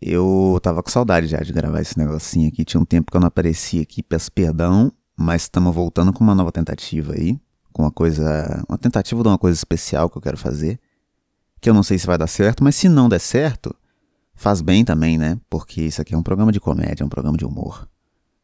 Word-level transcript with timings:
Eu 0.00 0.58
tava 0.62 0.82
com 0.82 0.90
saudade 0.90 1.26
já 1.26 1.38
de 1.38 1.52
gravar 1.52 1.80
esse 1.80 1.98
negocinho 1.98 2.48
aqui. 2.48 2.64
Tinha 2.64 2.80
um 2.80 2.84
tempo 2.84 3.10
que 3.10 3.16
eu 3.16 3.20
não 3.20 3.28
aparecia 3.28 3.82
aqui, 3.82 4.02
peço 4.02 4.30
perdão, 4.30 4.92
mas 5.16 5.42
estamos 5.42 5.74
voltando 5.74 6.12
com 6.12 6.22
uma 6.22 6.34
nova 6.34 6.52
tentativa 6.52 7.14
aí. 7.14 7.38
Com 7.72 7.82
uma 7.82 7.90
coisa. 7.90 8.64
Uma 8.68 8.78
tentativa 8.78 9.22
de 9.22 9.28
uma 9.28 9.38
coisa 9.38 9.56
especial 9.56 10.10
que 10.10 10.18
eu 10.18 10.22
quero 10.22 10.36
fazer. 10.36 10.78
Que 11.60 11.70
eu 11.70 11.74
não 11.74 11.82
sei 11.82 11.98
se 11.98 12.06
vai 12.06 12.18
dar 12.18 12.26
certo, 12.26 12.62
mas 12.62 12.74
se 12.76 12.88
não 12.88 13.08
der 13.08 13.18
certo, 13.18 13.74
faz 14.34 14.60
bem 14.60 14.84
também, 14.84 15.16
né? 15.16 15.38
Porque 15.48 15.82
isso 15.82 16.00
aqui 16.00 16.14
é 16.14 16.18
um 16.18 16.22
programa 16.22 16.52
de 16.52 16.60
comédia, 16.60 17.02
é 17.02 17.06
um 17.06 17.08
programa 17.08 17.36
de 17.36 17.44
humor. 17.44 17.88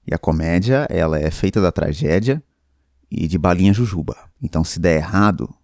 E 0.06 0.14
a 0.14 0.18
comédia, 0.18 0.86
ela 0.90 1.18
é 1.18 1.30
feita 1.30 1.60
da 1.60 1.70
tragédia 1.70 2.42
e 3.10 3.28
de 3.28 3.38
balinha 3.38 3.72
jujuba. 3.72 4.16
Então, 4.42 4.64
se 4.64 4.80
der 4.80 4.96
errado, 4.96 5.54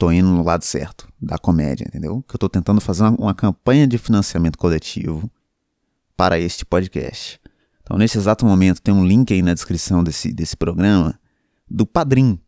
tô 0.00 0.10
indo 0.10 0.30
no 0.30 0.42
lado 0.42 0.64
certo 0.64 1.06
da 1.20 1.36
comédia, 1.36 1.84
entendeu? 1.86 2.24
Que 2.26 2.34
eu 2.34 2.38
tô 2.38 2.48
tentando 2.48 2.80
fazer 2.80 3.02
uma, 3.02 3.10
uma 3.16 3.34
campanha 3.34 3.86
de 3.86 3.98
financiamento 3.98 4.56
coletivo 4.56 5.30
para 6.16 6.40
este 6.40 6.64
podcast. 6.64 7.38
Então, 7.82 7.98
nesse 7.98 8.16
exato 8.16 8.46
momento, 8.46 8.80
tem 8.80 8.94
um 8.94 9.04
link 9.04 9.30
aí 9.30 9.42
na 9.42 9.52
descrição 9.52 10.02
desse, 10.02 10.32
desse 10.32 10.56
programa 10.56 11.20
do 11.68 11.84
Padrim, 11.84 12.40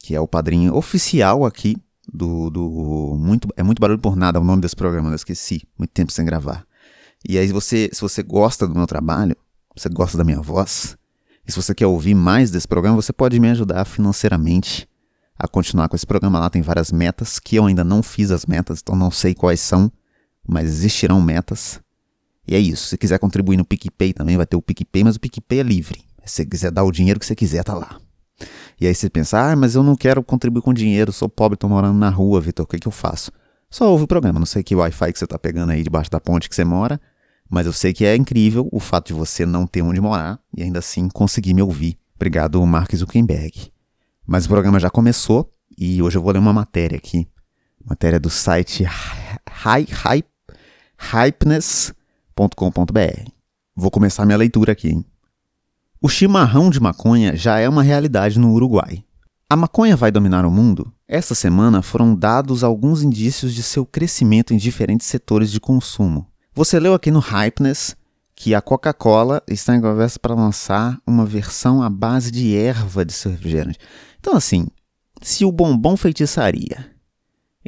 que 0.00 0.14
é 0.14 0.20
o 0.20 0.28
padrinho 0.28 0.74
oficial 0.76 1.46
aqui 1.46 1.76
do, 2.12 2.50
do 2.50 3.16
muito 3.18 3.48
é 3.56 3.62
muito 3.62 3.80
barulho 3.80 4.00
por 4.00 4.14
nada 4.14 4.38
o 4.38 4.44
nome 4.44 4.60
desse 4.60 4.76
programa, 4.76 5.08
eu 5.10 5.14
esqueci, 5.14 5.62
muito 5.78 5.92
tempo 5.92 6.12
sem 6.12 6.26
gravar. 6.26 6.66
E 7.26 7.38
aí 7.38 7.50
você, 7.52 7.88
se 7.90 8.02
você 8.02 8.22
gosta 8.22 8.68
do 8.68 8.74
meu 8.74 8.86
trabalho, 8.86 9.34
você 9.74 9.88
gosta 9.88 10.18
da 10.18 10.24
minha 10.24 10.42
voz, 10.42 10.98
e 11.46 11.50
se 11.50 11.56
você 11.56 11.74
quer 11.74 11.86
ouvir 11.86 12.14
mais 12.14 12.50
desse 12.50 12.68
programa, 12.68 12.96
você 12.96 13.12
pode 13.14 13.40
me 13.40 13.48
ajudar 13.48 13.84
financeiramente 13.86 14.86
a 15.42 15.48
continuar 15.48 15.88
com 15.88 15.96
esse 15.96 16.06
programa. 16.06 16.38
Lá 16.38 16.48
tem 16.48 16.62
várias 16.62 16.92
metas 16.92 17.40
que 17.40 17.56
eu 17.56 17.66
ainda 17.66 17.82
não 17.82 18.00
fiz 18.00 18.30
as 18.30 18.46
metas, 18.46 18.78
então 18.80 18.94
não 18.94 19.10
sei 19.10 19.34
quais 19.34 19.60
são, 19.60 19.90
mas 20.46 20.68
existirão 20.68 21.20
metas. 21.20 21.80
E 22.46 22.54
é 22.54 22.58
isso. 22.60 22.86
Se 22.86 22.96
quiser 22.96 23.18
contribuir 23.18 23.56
no 23.56 23.64
PicPay 23.64 24.12
também, 24.12 24.36
vai 24.36 24.46
ter 24.46 24.56
o 24.56 24.62
PicPay, 24.62 25.02
mas 25.02 25.16
o 25.16 25.20
PicPay 25.20 25.58
é 25.58 25.62
livre. 25.64 26.04
Se 26.24 26.36
você 26.36 26.46
quiser 26.46 26.70
dar 26.70 26.84
o 26.84 26.92
dinheiro 26.92 27.18
que 27.18 27.26
você 27.26 27.34
quiser, 27.34 27.64
tá 27.64 27.74
lá. 27.74 28.00
E 28.80 28.86
aí 28.86 28.94
você 28.94 29.10
pensa, 29.10 29.50
ah, 29.50 29.56
mas 29.56 29.74
eu 29.74 29.82
não 29.82 29.96
quero 29.96 30.22
contribuir 30.22 30.62
com 30.62 30.72
dinheiro, 30.72 31.12
sou 31.12 31.28
pobre, 31.28 31.58
tô 31.58 31.68
morando 31.68 31.98
na 31.98 32.08
rua, 32.08 32.40
Vitor, 32.40 32.64
o 32.64 32.66
que, 32.66 32.78
que 32.78 32.88
eu 32.88 32.92
faço? 32.92 33.32
Só 33.68 33.90
ouve 33.90 34.04
o 34.04 34.06
programa, 34.06 34.38
não 34.38 34.46
sei 34.46 34.62
que 34.62 34.76
Wi-Fi 34.76 35.12
que 35.12 35.18
você 35.18 35.26
tá 35.26 35.38
pegando 35.38 35.70
aí 35.70 35.82
debaixo 35.82 36.10
da 36.10 36.20
ponte 36.20 36.48
que 36.48 36.54
você 36.54 36.64
mora, 36.64 37.00
mas 37.50 37.66
eu 37.66 37.72
sei 37.72 37.92
que 37.92 38.04
é 38.04 38.14
incrível 38.14 38.68
o 38.72 38.78
fato 38.78 39.08
de 39.08 39.12
você 39.14 39.44
não 39.44 39.66
ter 39.66 39.82
onde 39.82 40.00
morar 40.00 40.38
e 40.56 40.62
ainda 40.62 40.78
assim 40.78 41.08
conseguir 41.08 41.54
me 41.54 41.62
ouvir. 41.62 41.98
Obrigado, 42.16 42.64
Mark 42.64 42.94
Zuckerberg. 42.94 43.71
Mas 44.32 44.46
o 44.46 44.48
programa 44.48 44.80
já 44.80 44.88
começou 44.88 45.52
e 45.76 46.00
hoje 46.00 46.16
eu 46.16 46.22
vou 46.22 46.32
ler 46.32 46.38
uma 46.38 46.54
matéria 46.54 46.96
aqui. 46.96 47.28
Matéria 47.84 48.18
do 48.18 48.30
site 48.30 48.82
hypeness.com.br. 50.96 51.92
Vou 53.76 53.90
começar 53.90 54.24
minha 54.24 54.38
leitura 54.38 54.72
aqui. 54.72 54.88
Hein? 54.88 55.04
O 56.00 56.08
chimarrão 56.08 56.70
de 56.70 56.80
maconha 56.80 57.36
já 57.36 57.58
é 57.58 57.68
uma 57.68 57.82
realidade 57.82 58.38
no 58.38 58.54
Uruguai. 58.54 59.04
A 59.50 59.54
maconha 59.54 59.98
vai 59.98 60.10
dominar 60.10 60.46
o 60.46 60.50
mundo? 60.50 60.90
Essa 61.06 61.34
semana 61.34 61.82
foram 61.82 62.14
dados 62.14 62.64
alguns 62.64 63.02
indícios 63.02 63.52
de 63.52 63.62
seu 63.62 63.84
crescimento 63.84 64.54
em 64.54 64.56
diferentes 64.56 65.08
setores 65.08 65.52
de 65.52 65.60
consumo. 65.60 66.26
Você 66.54 66.80
leu 66.80 66.94
aqui 66.94 67.10
no 67.10 67.18
Hypeness 67.18 67.94
que 68.34 68.54
a 68.54 68.62
Coca-Cola 68.62 69.42
está 69.46 69.76
em 69.76 69.80
conversa 69.80 70.18
para 70.18 70.34
lançar 70.34 70.98
uma 71.06 71.26
versão 71.26 71.82
à 71.82 71.90
base 71.90 72.30
de 72.30 72.56
erva 72.56 73.04
de 73.04 73.12
seu 73.12 73.30
refrigerante. 73.30 73.78
Então, 74.22 74.36
assim, 74.36 74.68
se 75.20 75.44
o 75.44 75.50
bombom 75.50 75.96
feitiçaria 75.96 76.88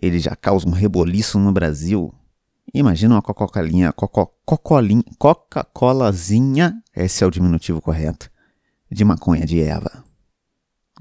ele 0.01 0.21
já 0.21 0.37
causa 0.37 0.69
um 0.69 0.71
reboliço 0.71 1.37
no 1.37 1.51
Brasil, 1.51 2.15
imagina 2.73 3.17
uma 3.17 3.23
Coca-Colinha, 3.23 3.93
Coca-Colazinha, 5.19 6.81
esse 6.95 7.25
é 7.25 7.27
o 7.27 7.31
diminutivo 7.31 7.81
correto, 7.81 8.31
de 8.89 9.05
maconha 9.05 9.45
de 9.45 9.61
erva. 9.61 10.05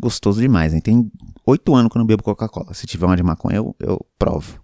Gostoso 0.01 0.41
demais, 0.41 0.73
hein? 0.73 0.81
Tem 0.81 1.11
oito 1.45 1.75
anos 1.75 1.91
que 1.91 1.97
eu 1.97 1.99
não 1.99 2.07
bebo 2.07 2.23
Coca-Cola. 2.23 2.73
Se 2.73 2.87
tiver 2.87 3.05
uma 3.05 3.15
de 3.15 3.21
maconha, 3.21 3.57
eu, 3.57 3.75
eu 3.79 4.03
provo. 4.17 4.59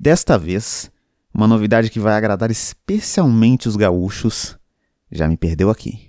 Desta 0.00 0.38
vez, 0.38 0.90
uma 1.32 1.46
novidade 1.46 1.90
que 1.90 2.00
vai 2.00 2.14
agradar 2.14 2.50
especialmente 2.50 3.68
os 3.68 3.76
gaúchos 3.76 4.58
já 5.12 5.28
me 5.28 5.36
perdeu 5.36 5.68
aqui 5.68 6.07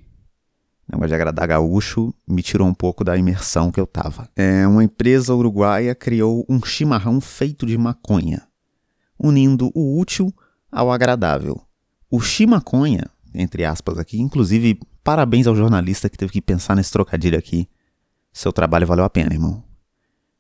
negócio 0.91 1.09
de 1.09 1.15
agradar 1.15 1.47
gaúcho 1.47 2.13
me 2.27 2.41
tirou 2.41 2.67
um 2.67 2.73
pouco 2.73 3.03
da 3.03 3.15
imersão 3.17 3.71
que 3.71 3.79
eu 3.79 3.85
tava. 3.85 4.29
É, 4.35 4.67
uma 4.67 4.83
empresa 4.83 5.33
uruguaia 5.33 5.93
criou 5.93 6.45
um 6.49 6.63
chimarrão 6.63 7.21
feito 7.21 7.65
de 7.65 7.77
maconha, 7.77 8.47
unindo 9.17 9.71
o 9.75 9.99
útil 9.99 10.33
ao 10.71 10.91
agradável. 10.91 11.61
O 12.09 12.19
chimaconha, 12.19 13.05
entre 13.33 13.65
aspas 13.65 13.99
aqui, 13.99 14.19
inclusive 14.19 14.79
parabéns 15.03 15.47
ao 15.47 15.55
jornalista 15.55 16.09
que 16.09 16.17
teve 16.17 16.31
que 16.31 16.41
pensar 16.41 16.75
nesse 16.75 16.91
trocadilho 16.91 17.37
aqui. 17.37 17.69
Seu 18.33 18.51
trabalho 18.51 18.87
valeu 18.87 19.05
a 19.05 19.09
pena, 19.09 19.33
irmão. 19.33 19.63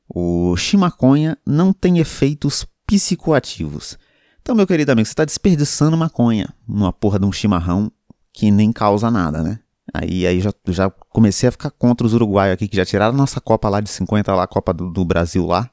O 0.07 0.55
chimaconha 0.57 1.37
não 1.45 1.71
tem 1.71 1.99
efeitos 1.99 2.65
psicoativos. 2.87 3.97
Então, 4.41 4.55
meu 4.55 4.65
querido 4.65 4.91
amigo, 4.91 5.05
você 5.05 5.11
está 5.11 5.25
desperdiçando 5.25 5.95
maconha 5.95 6.51
numa 6.67 6.91
porra 6.91 7.19
de 7.19 7.25
um 7.25 7.31
chimarrão 7.31 7.91
que 8.33 8.49
nem 8.49 8.71
causa 8.71 9.11
nada, 9.11 9.43
né? 9.43 9.59
Aí, 9.93 10.27
aí 10.27 10.39
já, 10.39 10.53
já 10.67 10.89
comecei 10.89 11.49
a 11.49 11.51
ficar 11.51 11.71
contra 11.71 12.05
os 12.05 12.13
uruguaios 12.13 12.53
aqui, 12.53 12.67
que 12.67 12.77
já 12.77 12.85
tiraram 12.85 13.13
a 13.13 13.17
nossa 13.17 13.41
Copa 13.41 13.69
lá 13.69 13.81
de 13.81 13.89
50, 13.89 14.33
lá, 14.33 14.43
a 14.43 14.47
Copa 14.47 14.73
do, 14.73 14.89
do 14.89 15.03
Brasil 15.05 15.45
lá. 15.45 15.69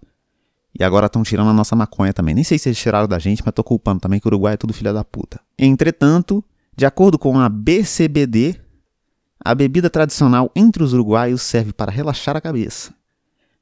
E 0.79 0.85
agora 0.85 1.07
estão 1.07 1.23
tirando 1.23 1.49
a 1.49 1.53
nossa 1.53 1.75
maconha 1.75 2.13
também. 2.13 2.35
Nem 2.35 2.45
sei 2.45 2.59
se 2.59 2.69
eles 2.69 2.79
tiraram 2.79 3.09
da 3.09 3.19
gente, 3.19 3.43
mas 3.45 3.55
tô 3.55 3.65
culpando 3.65 4.01
também 4.01 4.21
que 4.21 4.27
o 4.27 4.29
Uruguai 4.29 4.55
é 4.55 4.57
tudo 4.57 4.75
filha 4.75 4.93
da 4.93 5.03
puta. 5.03 5.41
Entretanto, 5.59 6.45
de 6.77 6.85
acordo 6.85 7.19
com 7.19 7.39
a 7.39 7.49
BCBD, 7.49 8.61
a 9.43 9.55
bebida 9.55 9.89
tradicional 9.89 10.51
entre 10.55 10.83
os 10.83 10.93
uruguaios 10.93 11.41
serve 11.41 11.73
para 11.73 11.91
relaxar 11.91 12.37
a 12.37 12.41
cabeça, 12.41 12.93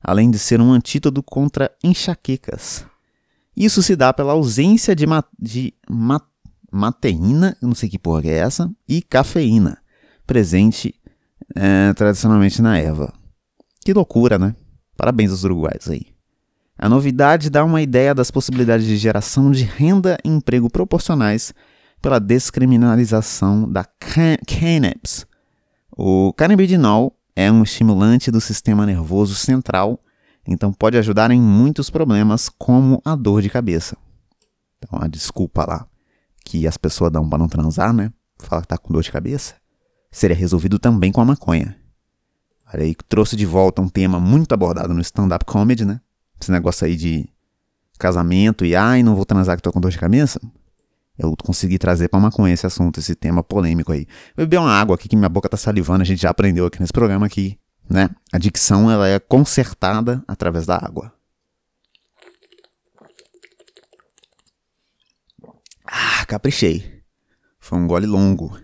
além 0.03 0.31
de 0.31 0.39
ser 0.39 0.61
um 0.61 0.73
antídoto 0.73 1.23
contra 1.23 1.71
enxaquecas. 1.85 2.85
Isso 3.57 3.83
se 3.83 3.95
dá 3.95 4.13
pela 4.13 4.33
ausência 4.33 4.97
de, 4.97 5.07
ma 5.07 5.23
de 5.39 5.73
ma 5.89 6.21
mateína, 6.73 7.57
não 7.63 7.75
sei 7.75 7.89
que 7.89 7.99
porra 7.99 8.23
é 8.27 8.39
essa, 8.39 8.69
e 8.89 9.01
cafeína 9.01 9.84
presente 10.27 10.95
é, 11.55 11.93
tradicionalmente 11.95 12.63
na 12.63 12.79
Eva. 12.79 13.13
Que 13.85 13.93
loucura, 13.93 14.39
né? 14.39 14.55
Parabéns 14.97 15.31
aos 15.31 15.45
uruguaios 15.45 15.89
aí. 15.89 16.15
A 16.79 16.89
novidade 16.89 17.51
dá 17.51 17.65
uma 17.65 17.83
ideia 17.83 18.15
das 18.15 18.31
possibilidades 18.31 18.87
de 18.87 18.97
geração 18.97 19.51
de 19.51 19.65
renda 19.65 20.19
e 20.25 20.29
emprego 20.29 20.69
proporcionais 20.69 21.55
pela 22.01 22.19
descriminalização 22.19 23.71
da 23.71 23.85
cannabis. 23.85 25.27
O 25.97 26.33
cannabidinol 26.33 27.17
é 27.37 27.51
um 27.51 27.63
estimulante 27.63 28.31
do 28.31 28.41
sistema 28.41 28.85
nervoso 28.85 29.35
central, 29.35 30.01
então 30.47 30.73
pode 30.73 30.99
ajudar 30.99 31.31
em 31.31 31.41
muitos 31.41 31.91
problemas, 31.91 32.49
como 32.49 33.01
a 33.05 33.15
dor 33.15 33.41
de 33.41 33.49
cabeça. 33.49 33.97
Então, 34.79 34.99
a 35.01 35.07
desculpa 35.07 35.65
lá 35.65 35.87
que 36.45 36.67
as 36.67 36.77
pessoas 36.77 37.11
dão 37.11 37.29
para 37.29 37.39
não 37.39 37.49
transar, 37.49 37.93
né? 37.93 38.13
Fala 38.39 38.63
que 38.63 38.69
tá 38.69 38.77
com 38.77 38.93
dor 38.93 39.03
de 39.03 39.13
cabeça 39.13 39.55
seria 40.15 40.37
resolvido 40.37 40.79
também 40.79 41.11
com 41.11 41.21
a 41.21 41.25
maconha. 41.25 41.77
Olha 42.73 42.85
aí, 42.85 42.95
trouxe 43.09 43.37
de 43.37 43.45
volta 43.45 43.83
um 43.83 43.89
tema 43.89 44.21
muito 44.21 44.53
abordado 44.53 44.95
no 44.95 45.01
stand-up 45.01 45.45
comedy, 45.45 45.85
né? 45.85 46.01
Esse 46.41 46.51
negócio 46.51 46.87
aí 46.87 46.97
de 46.97 47.29
casamento 47.99 48.65
e 48.65 48.75
ai, 48.75 49.03
não 49.03 49.15
vou 49.15 49.25
transar 49.25 49.57
que 49.57 49.63
tô 49.63 49.73
com 49.73 49.81
dor 49.81 49.91
de 49.91 49.99
cabeça. 49.99 50.41
Eu 51.19 51.35
consegui 51.37 51.79
trazer 51.79 52.09
pra 52.09 52.19
maconha 52.19 52.55
esse 52.55 52.67
assunto, 52.67 52.99
esse 52.99 53.15
tema 53.15 53.43
polêmico 53.43 53.93
aí. 53.93 54.07
Eu 54.37 54.47
bebi 54.47 54.57
uma 54.57 54.71
água 54.71 54.95
aqui 54.95 55.09
que 55.09 55.17
minha 55.17 55.29
boca 55.29 55.49
tá 55.49 55.57
salivando, 55.57 56.03
a 56.03 56.07
gente 56.07 56.23
já 56.23 56.31
aprendeu 56.31 56.67
aqui 56.67 56.81
nesse 56.81 56.93
programa 56.93 57.27
aqui, 57.27 57.59
né? 57.89 58.11
A 58.33 58.39
dicção 58.39 58.91
ela 58.91 59.09
é 59.09 59.19
consertada 59.19 60.25
através 60.27 60.67
da 60.67 60.77
água. 60.77 61.13
Ah, 65.87 66.25
caprichei. 66.27 67.03
Foi 67.61 67.79
um 67.79 67.87
gole 67.87 68.07
longo. 68.07 68.57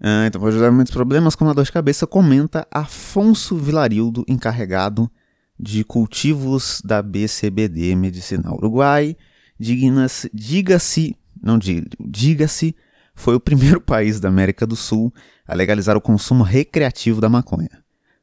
Ah, 0.00 0.26
então, 0.26 0.40
para 0.40 0.50
ajudar 0.50 0.70
muitos 0.70 0.92
problemas 0.92 1.34
como 1.34 1.50
a 1.50 1.54
dor 1.54 1.64
de 1.64 1.72
cabeça, 1.72 2.06
comenta 2.06 2.66
Afonso 2.70 3.56
Vilarildo, 3.56 4.24
encarregado 4.28 5.10
de 5.58 5.82
cultivos 5.84 6.82
da 6.84 7.02
BCBD 7.02 7.96
Medicinal 7.96 8.56
Uruguai. 8.56 9.16
Diga-se, 9.58 11.16
não 11.42 11.58
diga, 11.58 11.88
diga-se, 11.98 12.76
foi 13.14 13.34
o 13.34 13.40
primeiro 13.40 13.80
país 13.82 14.20
da 14.20 14.28
América 14.28 14.66
do 14.66 14.76
Sul 14.76 15.12
a 15.46 15.54
legalizar 15.54 15.96
o 15.96 16.00
consumo 16.00 16.44
recreativo 16.44 17.20
da 17.20 17.28
maconha. 17.28 17.70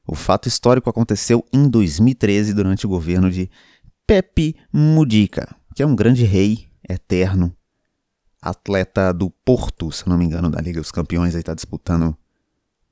O 0.06 0.16
fato 0.16 0.48
histórico 0.48 0.90
aconteceu 0.90 1.44
em 1.52 1.68
2013 1.68 2.54
durante 2.54 2.86
o 2.86 2.90
governo 2.90 3.32
de 3.32 3.50
Pepe 4.06 4.56
Mudica, 4.72 5.56
que 5.74 5.82
é 5.82 5.88
um 5.88 5.96
grande 5.96 6.24
rei 6.24 6.68
eterno 6.88 7.56
atleta 8.44 9.14
do 9.14 9.30
Porto, 9.30 9.92
se 9.92 10.08
não 10.08 10.18
me 10.18 10.26
engano, 10.26 10.50
da 10.50 10.62
Liga 10.62 10.82
dos 10.82 10.92
Campeões, 10.92 11.36
aí 11.36 11.44
tá 11.44 11.54
disputando. 11.54 12.16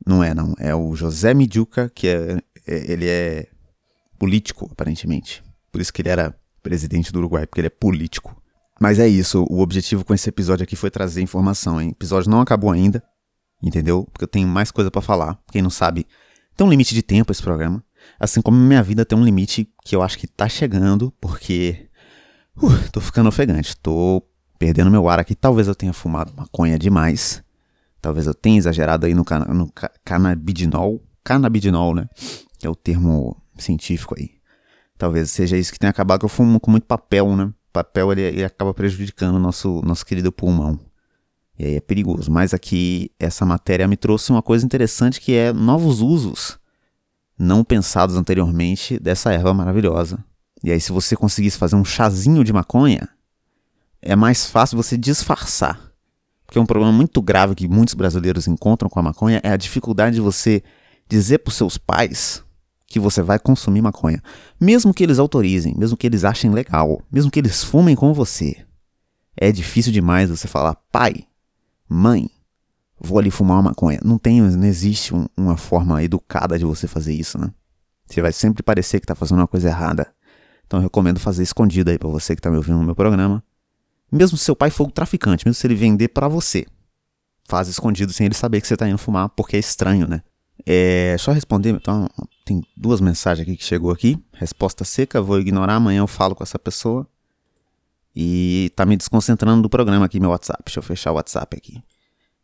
Não 0.06 0.24
é, 0.24 0.34
não. 0.34 0.56
É 0.58 0.74
o 0.74 0.96
José 0.96 1.34
Midiuca, 1.34 1.90
que 1.94 2.08
é, 2.08 2.42
é, 2.68 2.92
ele 2.92 3.08
é 3.08 3.48
político, 4.18 4.70
aparentemente. 4.72 5.44
Por 5.72 5.82
isso 5.82 5.92
que 5.94 6.02
ele 6.02 6.10
era 6.10 6.36
presidente 6.64 7.12
do 7.12 7.20
Uruguai, 7.20 7.46
porque 7.46 7.60
ele 7.60 7.68
é 7.68 7.72
político. 7.72 8.36
Mas 8.80 8.98
é 8.98 9.08
isso, 9.08 9.46
o 9.50 9.60
objetivo 9.60 10.04
com 10.04 10.14
esse 10.14 10.28
episódio 10.28 10.64
aqui 10.64 10.76
foi 10.76 10.90
trazer 10.90 11.22
informação, 11.22 11.80
hein? 11.80 11.90
O 11.90 11.92
episódio 11.92 12.32
não 12.32 12.42
acabou 12.42 12.72
ainda, 12.72 13.04
entendeu? 13.62 14.08
Porque 14.12 14.24
eu 14.24 14.28
tenho 14.28 14.48
mais 14.48 14.72
coisa 14.72 14.90
para 14.90 15.02
falar. 15.02 15.40
Quem 15.52 15.62
não 15.62 15.70
sabe, 15.70 16.08
tem 16.56 16.66
um 16.66 16.70
limite 16.70 16.96
de 16.96 17.04
tempo 17.04 17.32
esse 17.32 17.44
programa. 17.44 17.84
Assim 18.20 18.42
como 18.42 18.58
minha 18.58 18.82
vida 18.82 19.06
tem 19.06 19.18
um 19.18 19.24
limite 19.24 19.72
que 19.86 19.96
eu 19.96 20.02
acho 20.02 20.18
que 20.18 20.26
tá 20.26 20.50
chegando, 20.50 21.14
porque 21.22 21.90
uh, 22.58 22.92
tô 22.92 23.00
ficando 23.00 23.30
ofegante, 23.30 23.78
tô 23.78 24.24
perdendo 24.62 24.92
meu 24.92 25.10
ar 25.10 25.20
aqui. 25.20 25.34
Talvez 25.34 25.68
eu 25.68 25.74
tenha 25.74 25.92
fumado 25.92 26.32
maconha 26.38 26.78
demais. 26.78 27.44
Talvez 28.00 28.28
eu 28.28 28.34
tenha 28.36 28.60
exagerado 28.60 29.08
aí 29.08 29.16
no, 29.16 29.26
cana 29.26 29.52
no 29.52 29.72
ca 29.72 29.92
canabidinol. 30.06 31.02
Canabidinol, 31.24 31.96
né? 31.96 32.08
É 32.62 32.70
o 32.70 32.76
termo 32.76 33.36
científico 33.58 34.16
aí. 34.16 34.30
Talvez 35.00 35.32
seja 35.32 35.58
isso 35.58 35.74
que 35.74 35.80
tenha 35.80 35.90
acabado, 35.90 36.20
que 36.20 36.26
eu 36.26 36.30
fumo 36.30 36.60
com 36.60 36.70
muito 36.70 36.86
papel, 36.86 37.36
né? 37.36 37.52
papel 37.74 38.12
ele, 38.12 38.22
ele 38.22 38.44
acaba 38.44 38.72
prejudicando 38.72 39.36
o 39.36 39.40
nosso, 39.40 39.82
nosso 39.84 40.06
querido 40.06 40.32
pulmão. 40.32 40.80
E 41.58 41.66
aí 41.66 41.76
é 41.78 41.82
perigoso. 41.82 42.30
Mas 42.30 42.54
aqui 42.54 43.12
essa 43.20 43.44
matéria 43.44 43.88
me 43.88 43.98
trouxe 43.98 44.32
uma 44.32 44.44
coisa 44.44 44.64
interessante 44.64 45.20
que 45.20 45.34
é 45.34 45.52
novos 45.52 46.02
usos 46.02 46.60
não 47.36 47.64
pensados 47.64 48.16
anteriormente 48.16 49.00
dessa 49.00 49.34
erva 49.34 49.56
maravilhosa. 49.56 50.24
E 50.64 50.72
aí 50.72 50.80
se 50.80 50.92
você 50.92 51.16
conseguisse 51.16 51.58
fazer 51.58 51.76
um 51.76 51.84
chazinho 51.84 52.44
de 52.44 52.54
maconha, 52.54 53.10
é 54.02 54.16
mais 54.16 54.48
fácil 54.48 54.78
você 54.78 54.98
disfarçar. 54.98 55.92
Porque 56.46 56.60
um 56.60 56.66
problema 56.66 56.92
muito 56.92 57.22
grave 57.22 57.56
que 57.56 57.68
muitos 57.68 57.94
brasileiros 57.94 58.48
encontram 58.48 58.90
com 58.90 59.00
a 59.00 59.04
maconha 59.04 59.40
é 59.44 59.52
a 59.52 59.58
dificuldade 59.58 60.16
de 60.16 60.22
você 60.22 60.62
dizer 61.08 61.40
para 61.40 61.50
os 61.50 61.56
seus 61.56 61.78
pais 61.78 62.44
que 62.88 63.00
você 63.00 63.22
vai 63.22 63.40
consumir 63.40 63.82
maconha. 63.82 64.22
Mesmo 64.60 64.94
que 64.94 65.04
eles 65.04 65.18
autorizem, 65.18 65.74
mesmo 65.78 65.96
que 65.96 66.06
eles 66.06 66.26
achem 66.26 66.52
legal, 66.52 67.02
mesmo 67.10 67.32
que 67.32 67.40
eles 67.40 67.64
fumem 67.64 67.96
com 67.96 68.14
você. 68.14 68.66
É 69.38 69.52
difícil 69.52 69.94
demais 69.94 70.30
você 70.30 70.48
falar, 70.48 70.76
pai, 70.92 71.24
mãe, 71.88 72.30
vou 73.00 73.18
ali 73.18 73.32
fumar 73.32 73.58
uma 73.58 73.70
maconha. 73.70 74.00
Não 74.04 74.18
tem, 74.18 74.42
não 74.42 74.66
existe 74.66 75.16
um, 75.16 75.26
uma 75.38 75.56
forma 75.56 76.04
educada 76.04 76.60
de 76.60 76.66
você 76.66 76.86
fazer 76.86 77.14
isso, 77.14 77.40
né? 77.40 77.50
Você 78.06 78.22
vai 78.22 78.34
sempre 78.34 78.62
parecer 78.62 79.00
que 79.00 79.08
tá 79.08 79.16
fazendo 79.16 79.40
uma 79.40 79.48
coisa 79.48 79.70
errada. 79.70 80.14
Então 80.66 80.80
eu 80.80 80.84
recomendo 80.84 81.20
fazer 81.20 81.44
escondido 81.44 81.92
aí 81.92 81.98
para 81.98 82.10
você 82.10 82.36
que 82.36 82.42
tá 82.42 82.50
me 82.50 82.58
ouvindo 82.58 82.78
no 82.78 82.84
meu 82.84 82.96
programa. 82.96 83.42
Mesmo 84.12 84.38
se 84.38 84.44
seu 84.44 84.56
pai 84.56 84.70
for 84.70 84.92
traficante, 84.92 85.46
mesmo 85.46 85.56
se 85.56 85.66
ele 85.66 85.76
vender 85.76 86.10
para 86.10 86.28
você, 86.28 86.66
faz 87.48 87.68
escondido 87.68 88.12
sem 88.12 88.26
ele 88.26 88.36
saber 88.36 88.62
que 88.62 88.68
você 88.68 88.76
tá 88.76 88.88
indo 88.88 88.98
fumar, 88.98 89.30
porque 89.30 89.56
é 89.56 89.60
estranho, 89.60 90.08
né? 90.08 90.22
É 90.66 91.16
só 91.18 91.32
responder, 91.32 91.70
então 91.70 92.08
tem 92.46 92.62
duas 92.76 93.02
mensagens 93.02 93.48
aqui 93.48 93.58
que 93.58 93.64
chegou 93.64 93.92
aqui. 93.92 94.18
Resposta 94.34 94.84
seca, 94.84 95.22
vou 95.22 95.40
ignorar, 95.40 95.76
amanhã 95.76 96.00
eu 96.00 96.08
falo 96.08 96.36
com 96.36 96.44
essa 96.44 96.60
pessoa. 96.60 97.08
E 98.16 98.72
tá 98.76 98.86
me 98.86 98.98
desconcentrando 98.98 99.62
do 99.62 99.70
programa 99.70 100.06
aqui, 100.06 100.20
meu 100.20 100.30
WhatsApp. 100.32 100.62
Deixa 100.66 100.80
eu 100.80 100.84
fechar 100.84 101.12
o 101.12 101.16
WhatsApp 101.16 101.58
aqui. 101.58 101.82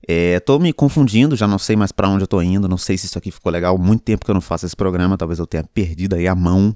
É, 0.07 0.39
tô 0.39 0.57
me 0.59 0.71
confundindo, 0.71 1.35
já 1.35 1.47
não 1.47 1.59
sei 1.59 1.75
mais 1.75 1.91
para 1.91 2.07
onde 2.07 2.23
eu 2.23 2.27
tô 2.27 2.41
indo, 2.41 2.67
não 2.67 2.77
sei 2.77 2.97
se 2.97 3.05
isso 3.05 3.17
aqui 3.17 3.31
ficou 3.31 3.51
legal. 3.51 3.77
Muito 3.77 4.03
tempo 4.03 4.25
que 4.25 4.31
eu 4.31 4.35
não 4.35 4.41
faço 4.41 4.65
esse 4.65 4.75
programa, 4.75 5.17
talvez 5.17 5.39
eu 5.39 5.47
tenha 5.47 5.63
perdido 5.63 6.15
aí 6.15 6.27
a 6.27 6.35
mão. 6.35 6.75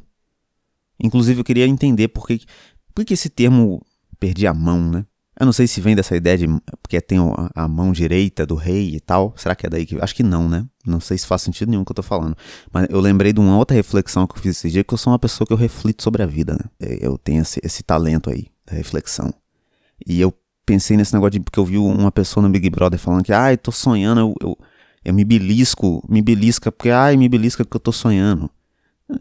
Inclusive 1.00 1.40
eu 1.40 1.44
queria 1.44 1.66
entender 1.66 2.10
por 2.10 2.28
que, 2.28 2.42
por 2.94 3.06
que 3.06 3.14
esse 3.14 3.30
termo 3.30 3.82
perdi 4.22 4.46
a 4.46 4.54
mão, 4.54 4.80
né? 4.80 5.04
Eu 5.40 5.46
não 5.46 5.52
sei 5.52 5.66
se 5.66 5.82
vem 5.82 5.96
dessa 5.96 6.16
ideia 6.16 6.38
de 6.38 6.48
porque 6.84 7.02
tem 7.02 7.18
a, 7.56 7.68
mão 7.68 7.92
direita 7.92 8.46
do 8.46 8.54
rei 8.54 8.96
e 8.96 9.00
tal. 9.00 9.34
Será 9.36 9.56
que 9.56 9.66
é 9.66 9.70
daí 9.70 9.88
que. 9.88 10.00
Acho 10.00 10.14
que 10.14 10.22
não, 10.22 10.48
né? 10.48 10.68
Não 10.86 11.00
sei 11.00 11.18
se 11.18 11.26
faz 11.26 11.42
sentido 11.42 11.70
nenhum 11.70 11.84
que 11.84 11.92
eu 11.92 11.96
tô 11.96 12.04
falando. 12.04 12.38
Mas 12.72 12.88
eu 12.92 13.00
lembrei 13.00 13.34
de 13.34 13.40
uma 13.40 13.58
outra 13.58 13.76
reflexão 13.76 14.28
que 14.28 14.38
eu 14.38 14.42
fiz 14.42 14.58
esse 14.58 14.70
dia, 14.70 14.84
que 14.84 14.94
eu 14.94 14.98
sou 15.00 15.12
uma 15.12 15.18
pessoa 15.18 15.48
que 15.48 15.52
eu 15.52 15.58
reflito 15.58 16.04
sobre 16.04 16.22
a 16.22 16.28
vida, 16.28 16.54
né? 16.54 16.70
É, 16.80 17.08
eu 17.08 17.18
tenho 17.18 17.42
esse, 17.42 17.60
esse 17.64 17.82
talento 17.82 18.30
aí, 18.30 18.48
da 18.68 18.76
reflexão. 18.76 19.34
E 20.06 20.22
eu 20.22 20.32
pensei 20.64 20.96
nesse 20.96 21.14
negócio 21.14 21.32
de. 21.32 21.40
Porque 21.40 21.60
eu 21.60 21.66
vi 21.66 21.80
uma 21.80 22.12
pessoa 22.12 22.46
no 22.46 22.50
Big 22.50 22.70
Brother 22.70 23.00
falando 23.00 23.24
que, 23.24 23.34
ai, 23.34 23.58
tô 23.58 23.72
sonhando, 23.72 24.22
eu, 24.22 24.36
eu, 24.42 24.58
eu 25.04 25.14
me 25.14 25.26
belisco, 25.26 26.06
me 26.08 26.22
belisca, 26.22 26.72
porque, 26.72 26.92
ai, 26.92 27.18
me 27.18 27.28
belisca 27.28 27.64
porque 27.64 27.78
eu 27.78 27.82
tô 27.82 27.92
sonhando. 27.92 28.48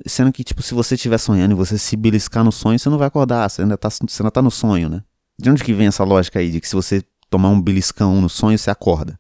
Sendo 0.07 0.33
que, 0.33 0.45
tipo, 0.45 0.63
se 0.63 0.75
você 0.75 0.95
estiver 0.95 1.19
sonhando 1.19 1.53
e 1.53 1.55
você 1.55 1.79
se 1.79 1.97
beliscar 1.97 2.45
no 2.45 2.53
sonho, 2.53 2.79
você 2.79 2.89
não 2.89 2.99
vai 2.99 3.09
acordar, 3.09 3.49
você 3.49 3.63
ainda 3.63 3.77
tá, 3.77 3.89
você 3.91 4.23
ainda 4.23 4.31
tá 4.31 4.43
no 4.43 4.51
sonho, 4.51 4.89
né? 4.89 5.03
De 5.39 5.51
onde 5.51 5.65
que 5.65 5.73
vem 5.73 5.87
essa 5.87 6.05
lógica 6.05 6.39
aí 6.39 6.51
de 6.51 6.61
que 6.61 6.69
se 6.69 6.75
você 6.75 7.03
tomar 7.29 7.49
um 7.49 7.61
beliscão 7.61 8.21
no 8.21 8.29
sonho, 8.29 8.59
você 8.59 8.71
acorda? 8.71 9.19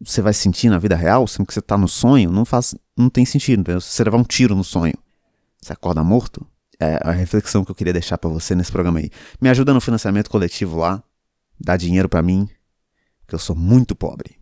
Você 0.00 0.20
vai 0.20 0.32
sentir 0.32 0.68
na 0.68 0.78
vida 0.78 0.96
real, 0.96 1.26
sempre 1.26 1.48
que 1.48 1.54
você 1.54 1.62
tá 1.62 1.78
no 1.78 1.88
sonho, 1.88 2.30
não 2.30 2.44
faz, 2.44 2.74
não 2.96 3.08
tem 3.08 3.24
sentido, 3.24 3.60
entendeu? 3.60 3.80
Se 3.80 3.90
você 3.92 4.04
levar 4.04 4.18
um 4.18 4.24
tiro 4.24 4.56
no 4.56 4.64
sonho, 4.64 4.94
você 5.60 5.72
acorda 5.72 6.02
morto? 6.02 6.46
É 6.80 6.98
a 7.02 7.12
reflexão 7.12 7.64
que 7.64 7.70
eu 7.70 7.74
queria 7.74 7.92
deixar 7.92 8.18
para 8.18 8.30
você 8.30 8.54
nesse 8.54 8.72
programa 8.72 8.98
aí. 8.98 9.10
Me 9.40 9.48
ajuda 9.48 9.74
no 9.74 9.80
financiamento 9.80 10.30
coletivo 10.30 10.76
lá, 10.78 11.02
dá 11.60 11.76
dinheiro 11.76 12.08
para 12.08 12.22
mim, 12.22 12.48
que 13.26 13.34
eu 13.34 13.38
sou 13.38 13.54
muito 13.54 13.94
pobre. 13.94 14.37